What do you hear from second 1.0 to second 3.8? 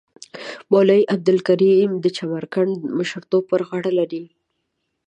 عبدالکریم د چمرکنډ مشرتوب پر